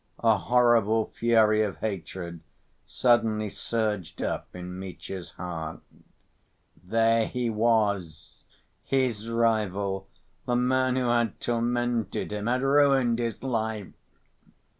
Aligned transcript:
A 0.23 0.35
horrible 0.35 1.05
fury 1.11 1.61
of 1.61 1.77
hatred 1.77 2.39
suddenly 2.87 3.51
surged 3.51 4.19
up 4.23 4.47
in 4.55 4.79
Mitya's 4.79 5.33
heart: 5.33 5.81
"There 6.83 7.27
he 7.27 7.51
was, 7.51 8.43
his 8.83 9.29
rival, 9.29 10.07
the 10.47 10.55
man 10.55 10.95
who 10.95 11.07
had 11.09 11.39
tormented 11.39 12.31
him, 12.31 12.47
had 12.47 12.63
ruined 12.63 13.19
his 13.19 13.43
life!" 13.43 13.93